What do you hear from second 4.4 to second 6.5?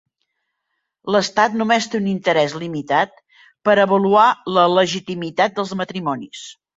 la legitimitat dels matrimonis.